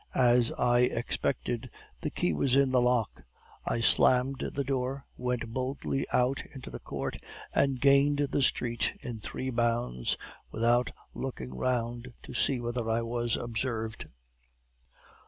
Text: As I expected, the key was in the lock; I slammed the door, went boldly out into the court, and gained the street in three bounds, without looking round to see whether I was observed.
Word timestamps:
As 0.15 0.51
I 0.53 0.79
expected, 0.79 1.69
the 2.01 2.09
key 2.09 2.33
was 2.33 2.55
in 2.55 2.71
the 2.71 2.81
lock; 2.81 3.21
I 3.67 3.81
slammed 3.81 4.39
the 4.55 4.63
door, 4.63 5.05
went 5.15 5.53
boldly 5.53 6.07
out 6.11 6.43
into 6.55 6.71
the 6.71 6.79
court, 6.79 7.19
and 7.53 7.79
gained 7.79 8.17
the 8.31 8.41
street 8.41 8.93
in 9.01 9.19
three 9.19 9.51
bounds, 9.51 10.17
without 10.49 10.91
looking 11.13 11.53
round 11.53 12.13
to 12.23 12.33
see 12.33 12.59
whether 12.59 12.89
I 12.89 13.03
was 13.03 13.37
observed. 13.37 14.07